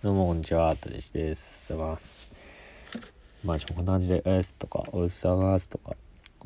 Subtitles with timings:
[0.00, 0.76] どうも、こんにちは。
[0.76, 1.74] たでしです。
[1.74, 2.30] おはようございます。
[3.42, 5.96] まあ、こんな感じで、えーすとか、おうさますとか、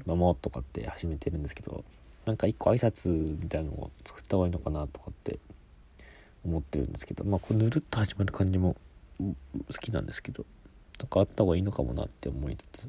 [0.07, 1.85] どうもとかって始めてるんですけど、
[2.25, 5.39] なんか一個挨拶みたいなのを作った方がいいのかなとかって
[6.47, 8.75] 思ってるんですけど、まあ、こうぬるっと始まる感じも
[9.19, 9.35] 好
[9.79, 10.47] きなんですけど、
[10.99, 12.89] なんかあった方がいいのかもなって思いつつ、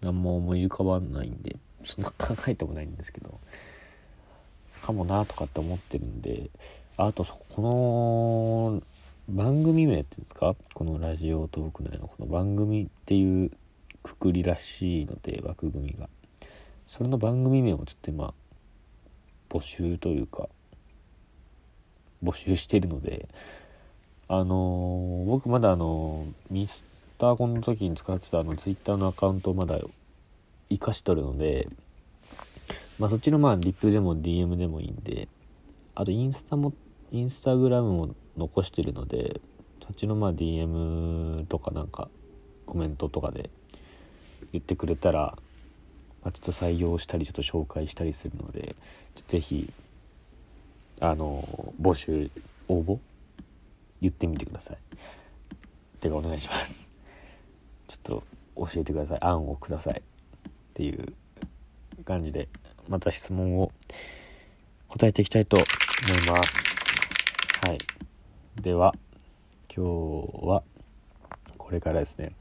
[0.00, 1.54] 何も思い浮かばないんで、
[1.84, 3.38] そんな考えてもないんですけど、
[4.80, 6.48] かもなとかって思ってるんで、
[6.96, 8.82] あとこの
[9.28, 10.54] 番組名っていうんですか？
[10.72, 13.50] このラジオトーク内のこの番組っていう
[14.04, 16.08] くくりらしいので枠組みが。
[16.86, 18.32] それの番組名をちょっと今
[19.48, 20.48] 募集というか
[22.22, 23.28] 募集してるので
[24.28, 26.84] あのー、僕まだあのミス
[27.18, 29.80] ターコンの時に使ってたあのツイッターのアカウントをまだ
[30.70, 31.68] 生かしとるので
[33.00, 35.26] まあそっちのまあリップでも DM でもいいんで
[35.96, 36.72] あとインスタも
[37.10, 39.40] インスタグラムも残してるので
[39.82, 42.08] そっちのまあ DM とかなんか
[42.66, 43.50] コメントとかで
[44.52, 45.38] 言ってくれたら、
[46.22, 48.74] まあ、ちょっと採用したりちょっと紹介したりするので
[49.26, 49.72] 是非
[51.00, 52.30] あの募集
[52.68, 52.98] 応募？
[54.00, 54.76] 言ってみてください。
[56.00, 56.90] てかお願いします。
[57.86, 58.22] ちょっと
[58.56, 61.12] 教えてください案をくださいっていう
[62.04, 62.48] 感じで
[62.88, 63.70] また質問を
[64.88, 65.64] 答えていきたいと思
[66.24, 66.84] います。
[67.66, 67.78] はい。
[68.62, 68.94] では、
[69.74, 70.62] 今日は、
[71.58, 72.32] これからですね、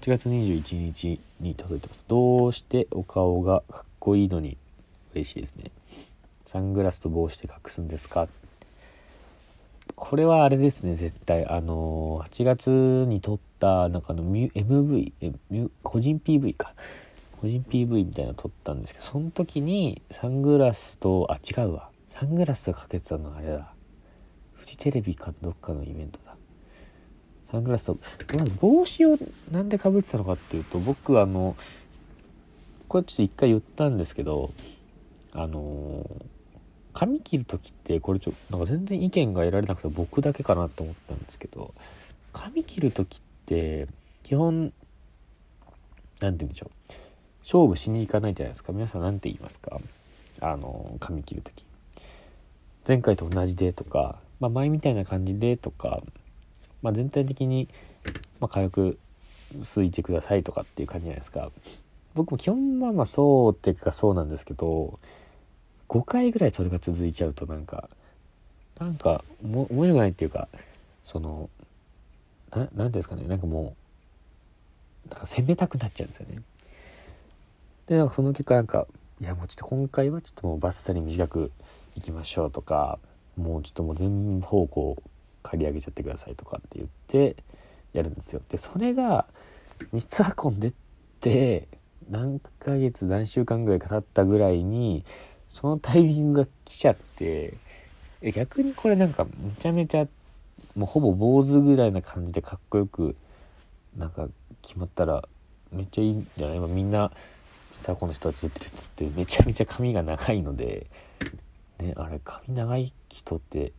[0.00, 2.04] 8月21日に届いてます。
[2.08, 4.58] どうしてお顔がかっこいいのに
[5.14, 5.70] 嬉しいですね。
[6.46, 8.28] サングラスと帽子で隠すんですか？
[9.94, 11.46] これはあれですね、絶対。
[11.46, 15.12] あの8月に撮った、なんかの MV、
[15.82, 16.74] 個人 PV か。
[17.40, 21.88] 個人 PV みたいなの撮ったんですけど、その時にサングラスと、あ、違うわ。
[22.08, 23.72] サングラスかけてたのあれだ。
[24.70, 26.36] ジテレビかどっかのイベントだ。
[27.50, 27.98] サングラスと
[28.36, 29.18] まず帽子を
[29.50, 31.56] なんでかぶってたのかっていうと僕あの
[32.86, 34.52] これちょっと一回言ったんですけど
[35.32, 36.08] あの
[36.92, 41.74] 髪切る時ってこれちょなんか全然意見が得られなくて僕だけかなと思ったんですけど
[42.32, 43.88] 髪切る時って
[44.22, 44.72] 基本
[46.20, 46.92] 何て言うんでしょう。
[47.42, 48.72] 勝負しに行かないじゃないですか。
[48.72, 49.80] 皆さん何て言いますか。
[50.40, 51.64] あの髪切る時。
[52.86, 56.02] 前回と同じでとかまあ、前みたいな感じでとか、
[56.82, 57.68] まあ、全体的に、
[58.40, 58.98] まあ、軽く
[59.60, 61.50] すいてくださいとかっていう感じじゃないですか
[62.14, 64.98] 僕も基本はまあそうっていうかそうなんですけど
[65.88, 67.88] 5回ぐらいそれが続いちゃうとなんか
[68.78, 70.48] なんかも面白くないっていうか
[71.04, 71.50] その
[72.52, 73.74] 何て言うんですかねなんかも
[75.06, 76.42] うなんか攻めたくなっちゃうんですよね。
[77.86, 78.86] でなんかその結果なんか
[79.20, 81.50] いやもうちょっと今回はちょっともうバッサリ短く
[81.96, 82.98] いきましょうとか
[83.40, 85.02] もうちょっともう全方向
[85.42, 87.36] 刈り上げちゃってくださいとかって言って
[87.92, 88.42] やるんですよ。
[88.48, 89.26] でそれが
[89.92, 90.72] ミスハコン出
[91.20, 91.66] て
[92.10, 95.04] 何ヶ月何週間ぐらいか経ったぐらいに
[95.48, 97.54] そのタイミングが来ちゃって
[98.34, 100.06] 逆にこれなんかめちゃめちゃ
[100.76, 103.16] もうほぼ坊主ぐらいな感じでかっこよく
[103.96, 104.28] なんか
[104.62, 105.26] 決まったら
[105.72, 106.56] めっちゃいいんじゃない？
[106.58, 107.10] 今みんな
[107.72, 110.86] さこの人たち出てる人ってめちゃめちゃ髪が長いので
[111.82, 113.72] ねあれ髪長い人って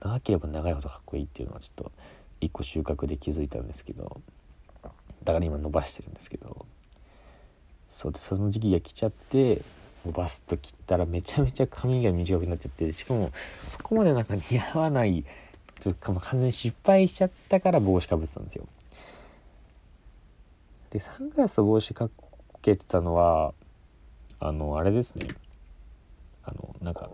[0.00, 1.92] 長ければ長いほどかっこいいっていうのはちょっと
[2.40, 4.20] 一個収穫で気づいたんですけど
[5.24, 6.64] だから今伸ばしてるんですけど
[7.88, 9.62] そうでその時期が来ちゃって
[10.04, 13.30] もうバスと切ったらめちゃめちゃ髪が短くなっちゃってしかも
[13.66, 15.24] そこまでなんか似合わない
[15.78, 18.66] ちょっと完全に失敗しちゃったから帽子かぶってたんですよ。
[20.90, 22.10] でサングラスと帽子か
[22.60, 23.54] けてたのは
[24.40, 25.28] あのあれですね。
[26.50, 27.10] あのなんか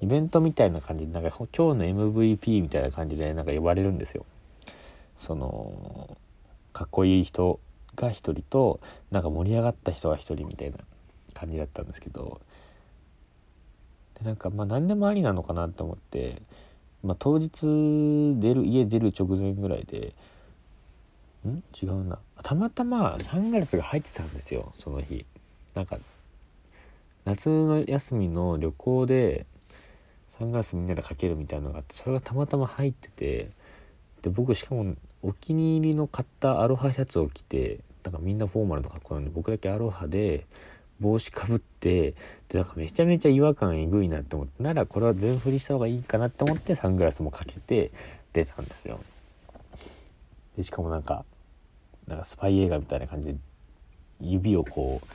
[0.00, 4.24] イベントみたいな感じでなんか今日の MVP みたいな感じでなんか呼ばれるんですよ。
[5.16, 6.16] その
[6.72, 7.58] かっこいい人
[7.96, 10.78] が1人となんか盛り上がった人が1人みたいな
[11.34, 12.40] 感じだったんですけど
[14.18, 16.40] でなんかまあ何でもありなのかなと思って、
[17.02, 20.14] まあ、当日出る家出る直前ぐらいで
[21.44, 21.64] ん？
[21.82, 25.26] 違うなたまたまサングラスが入ってたんですよその日。
[25.74, 25.98] なんか
[27.28, 29.44] 夏の休みの旅行で
[30.30, 33.50] サングラスみんなでかけるみたいなのがあってそれがたまたま入ってて
[34.22, 40.46] で僕しかもお気に入りの買ったアロハシャツを着てなんかみんなフォーマルの格好なんで僕だけアロハで
[41.00, 42.14] 帽子かぶって
[42.48, 47.90] でなんかめちゃめちゃ違和感えぐいなって思ってならこれは全振りした方がいいかなって思ってサングラスもかけて
[48.32, 49.00] 出たんですよ。
[50.56, 51.26] でしかもなんか
[52.06, 53.38] なんかスパイ映画みたいな感じで
[54.20, 55.06] 指をこう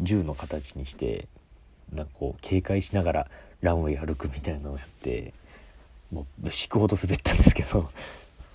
[0.00, 1.28] 銃の形にして
[1.92, 3.26] なんかこう警戒しながら
[3.60, 5.32] ランウェイ歩くみたいなのをやって
[6.12, 7.82] もう敷くほど滑ったんですけど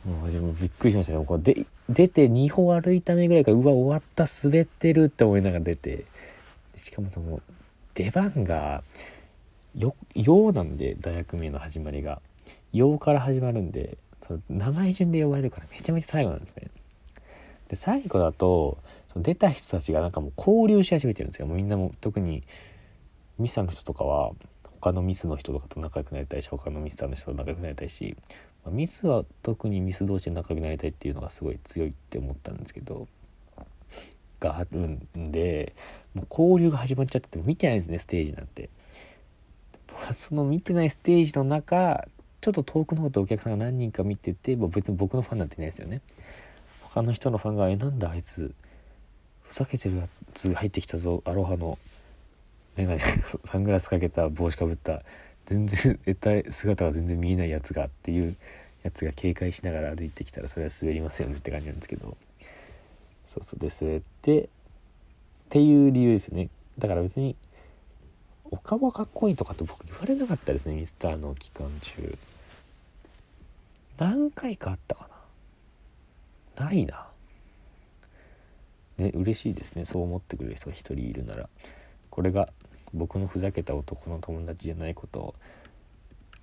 [0.05, 1.25] もう自分びっくりしましたね。
[1.25, 6.05] こうで出て2歩歩いた目ぐらいからうわ終わった滑ってるって思いながら出て
[6.75, 7.41] しかもその
[7.93, 8.83] 出番が
[9.75, 12.21] よ陽なんで大学名の始まりが。
[12.71, 16.67] 陽から始まるんでその名前順で呼ばれるからめちゃめちゃ最後なんですね。
[17.67, 18.77] で最後だと
[19.11, 22.43] その出た人たちがなんかもう交流し始めてるんですよもうみんなも特に
[23.37, 24.31] ミスターの人とかは
[24.63, 28.15] 他のミスの人とかと仲良くなりたいし他のミスターの人と仲良くなりたいし、
[28.63, 33.07] まあ、ミスは特にミス同士で仲良くなりたいっていうのがすごい強いって思ったんですけど
[34.39, 35.73] があるんで
[36.13, 38.69] もう交流が始まっちゃってて見てないんですねステージなんて。
[40.13, 42.07] その見てないステージの中
[42.41, 46.01] ちょっと遠くの方でお客さんが何人か見てて、まあ、別に僕のファンなんていないですよね
[46.81, 48.53] 他の人のファンが「えなんだあいつ
[49.49, 51.23] ふざけてるやつ入ってきたぞ。
[51.25, 51.77] アロハの
[52.77, 53.01] 眼鏡
[53.45, 55.03] サングラスかけた帽子かぶった。
[55.47, 58.35] 全然得体姿が全然見えないやつがっていう
[58.83, 62.15] やつが警戒しながら歩いてきたらそれは滑りますよねって感じなんですけど。
[63.25, 64.47] そうそうで滑ってっ
[65.49, 66.49] ていう理由ですよね。
[66.77, 67.35] だから別に
[68.51, 72.17] お顔かっこいいとかって僕言われなかったですねミスターの期間中。
[73.97, 75.09] 何回かあったか
[76.55, 76.65] な。
[76.65, 77.08] ないな。
[79.01, 79.85] ね嬉しいですね。
[79.85, 81.49] そう思ってくれる人が一人いるなら。
[82.09, 82.49] これが
[82.93, 85.35] 僕のふざけた男の友達じゃないことを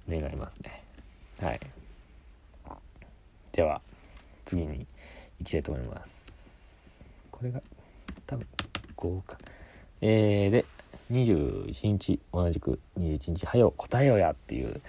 [0.09, 0.83] 願いますね。
[1.41, 1.61] はい。
[3.53, 3.81] では
[4.45, 4.87] 次に
[5.39, 7.21] 行きたいと思います。
[7.31, 7.63] これが
[8.27, 8.47] 多分
[8.97, 9.39] 5か
[10.01, 10.65] えー、で
[11.11, 14.81] 21日同じく21日「はよ答えろや」っていう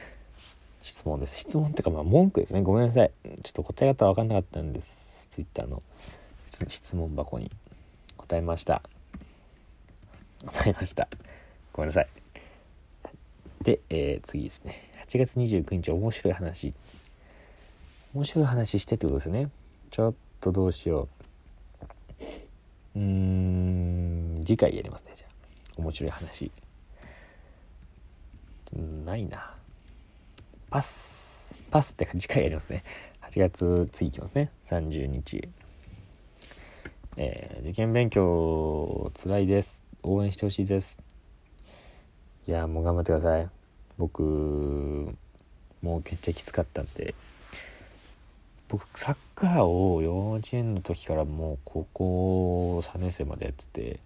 [0.82, 1.40] 質問です。
[1.40, 2.62] 質問ってかまあ文句ですね。
[2.62, 3.12] ごめんなさい。
[3.44, 5.28] ちょっと答え方分かんなかったんです。
[5.30, 5.82] ツイッターの。
[6.50, 7.52] 質問箱に
[8.16, 8.82] 答えました。
[10.46, 11.08] 答えました。
[11.74, 12.08] ごめんなさい。
[13.64, 14.90] で、えー、次ですね。
[15.08, 16.74] 8月29日面白い話。
[18.14, 19.50] 面白い話してってことですよね。
[19.92, 21.08] ちょっとどうしよ
[22.96, 23.00] う。
[23.00, 25.32] うーん次回やりますねじゃあ。
[25.78, 26.52] 面白い話。
[29.06, 29.54] ないな。
[30.70, 32.84] パスパスって次回やりますね。
[33.22, 34.52] 8月次いきますね。
[34.66, 35.48] 30日。
[37.20, 39.84] えー、受験勉強つらいです。
[40.04, 41.00] 応援してほしいです。
[42.48, 43.50] いやもう頑張ってください。
[43.98, 47.16] 僕もうめっちゃきつかったんで。
[48.70, 54.00] 僕サッカーを幼稚園の時からもう高校3年生までやってて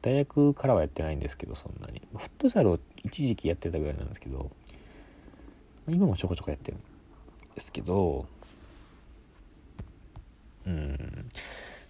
[0.00, 2.02] 大学からはやってないんですけどそんなに。
[2.16, 4.50] フットサルを一時期やってたぐらいなんですけど
[5.88, 6.80] 今もちょこちょこやってるん
[7.54, 8.26] ですけど
[10.66, 11.28] うん。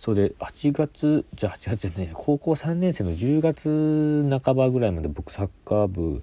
[0.04, 6.22] それで8月じゃあ8月じゃない高校3年生の10月半ばぐらいまで僕サッカー部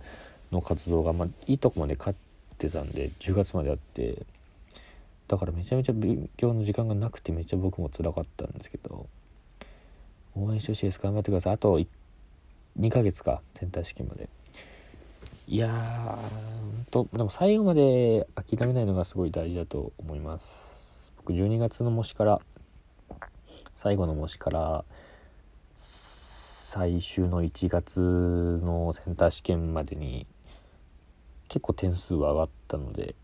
[0.51, 2.17] の活動が、まあ、いいとこまで勝っ
[2.59, 4.19] てたんで10月まであって
[5.27, 9.07] だからめちゃめちゃ勉強の時間がなくてめっちゃ僕も辛かったんですけど
[10.35, 10.99] 応援してほしいです。
[10.99, 11.53] 頑張ってください。
[11.53, 11.79] あと
[12.79, 14.29] 2ヶ月かセンター試験まで。
[15.47, 21.11] いやーとでも最後まで諦めないのがすごい大事だと思います。
[21.17, 22.41] 僕12月の模試から
[23.81, 24.85] 最後の模試から
[25.75, 27.99] 最終の1月
[28.63, 30.27] のセンター試験までに
[31.47, 33.15] 結構点数は上がったので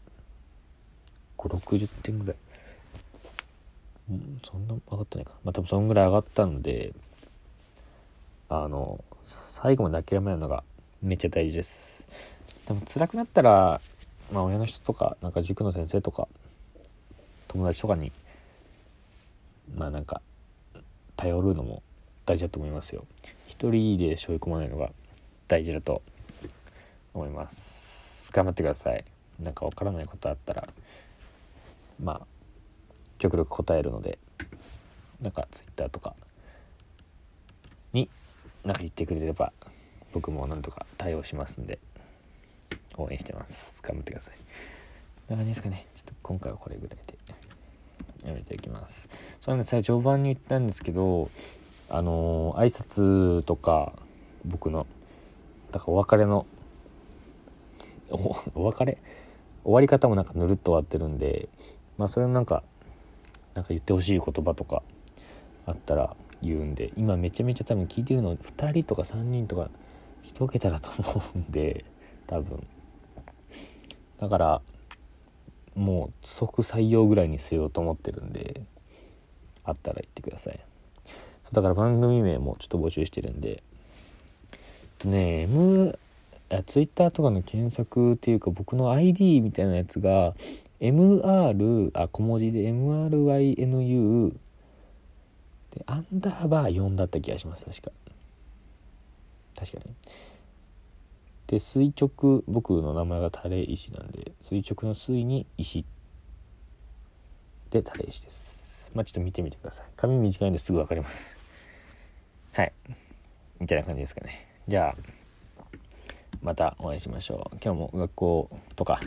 [1.37, 2.35] 560点ぐらい。
[4.43, 6.91] そんな上がってないかまあ多分そんぐらい上がったんで
[8.49, 9.03] あの
[9.61, 10.63] 最後まで諦めるのが
[11.03, 12.07] めっちゃ大事です。
[12.65, 13.79] でも辛くなったら
[14.33, 16.27] まあ親の人とかなんか塾の先生とか
[17.47, 18.11] 友達とかに
[19.75, 20.19] まあなんか
[21.17, 21.83] 頼るのも
[22.25, 23.05] 大事だと思いますよ。
[23.47, 24.91] 一人で背負い込まないのが
[25.47, 26.01] 大事だと
[27.13, 28.31] 思います。
[28.31, 29.03] 頑張ってください。
[29.41, 30.67] なんかわからないことあったら
[32.01, 32.27] まあ
[33.17, 34.17] 極力答えるので
[35.21, 36.15] なんか Twitter とか
[37.93, 38.09] に
[38.63, 39.51] なんか言ってくれれば
[40.13, 41.79] 僕もなんとか対応しますんで
[42.97, 43.81] 応援してます。
[43.81, 44.35] 頑張ってください。
[45.29, 45.87] な感じですかね。
[45.95, 47.17] ちょっと今回はこれぐらいで。
[48.27, 49.09] やめていきます。
[49.39, 51.29] そうなんですね序盤に言ったんですけど
[51.89, 53.93] あのー、挨拶とか
[54.45, 54.85] 僕の
[55.71, 56.45] だからお別れの
[58.09, 58.97] お別れ？
[59.63, 61.49] 終わり方もなんかぬるっと終わってるんで
[61.97, 62.63] まあそれなんか
[63.53, 64.83] なんか言ってほしい言葉とか
[65.65, 69.69] あったら言うんで今めちゃめちゃ多分聞いてるの2人とか3人とか
[70.23, 71.85] 1桁だと思うんで
[72.27, 72.65] 多分。
[74.19, 74.61] だから
[75.77, 78.61] もう即採用ぐらいにしようと思ってるんで
[79.63, 80.59] あったら言ってください。
[81.43, 83.63] そうだから番組名もちょっと募集してるんで
[84.97, 85.97] とね M
[86.65, 90.33] ツイッターとかの検索っていうか僕の ID みたいなやつが
[90.79, 94.33] MR あ小文字で MRYNU
[95.75, 97.91] でアンダーバー4だった気がします確か。
[99.55, 99.93] 確かに
[101.47, 105.85] で垂直僕の名前がタレ石なんで垂直の水に石
[107.69, 108.91] でタレ石です。
[108.93, 109.85] まあちょっと見てみてください。
[109.95, 111.37] 髪短いんですぐ分かります。
[112.53, 112.73] はい。
[113.59, 114.47] みたいな感じですかね。
[114.67, 114.95] じゃあ
[116.41, 117.57] またお会いしましょう。
[117.63, 118.99] 今日も学校とか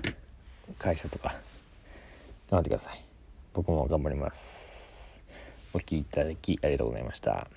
[0.78, 1.35] 会社とか
[2.50, 3.04] 頑張ってください。
[3.52, 5.23] 僕も頑張ります。
[5.73, 7.49] お聴きいただきありがとうございました。